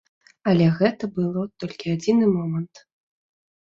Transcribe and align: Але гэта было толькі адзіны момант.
Але 0.51 0.65
гэта 0.79 1.03
было 1.19 1.41
толькі 1.65 1.93
адзіны 1.97 2.25
момант. 2.37 2.85